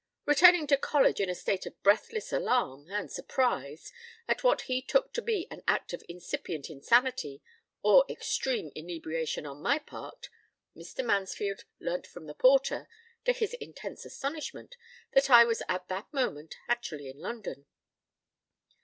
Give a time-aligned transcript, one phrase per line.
[0.25, 3.93] Returning to college in a state of breathless alarm and surprise,
[4.27, 7.43] at what he took to be an act of incipient insanity
[7.83, 10.29] or extreme inebriation on my part,
[10.75, 11.05] Mr.
[11.05, 12.89] Mansfield learnt from the porter,
[13.25, 14.75] to his intense astonishment,
[15.13, 17.67] that I was at that moment actually in London.